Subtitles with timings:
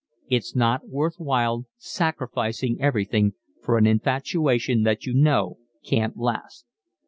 [0.27, 6.65] "It's not worth while sacrificing everything for an infatuation that you know can't last.